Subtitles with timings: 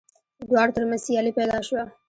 [0.37, 1.83] د دواړو تر منځ سیالي پیدا شوه